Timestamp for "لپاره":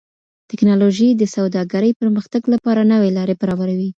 2.53-2.81